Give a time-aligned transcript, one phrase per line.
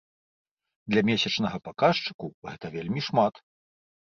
[0.93, 3.33] Для месячнага паказчыку гэта вельмі шмат.